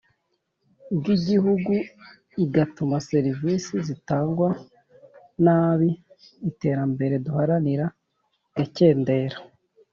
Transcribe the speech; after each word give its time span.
bw'igihugu, 0.97 1.73
igatuma 2.43 2.95
serivisi 3.09 3.73
zitangwa 3.87 4.49
nabi, 5.45 5.89
iterambere 6.49 7.15
duharanira 7.25 7.85
rigakendera 7.93 9.37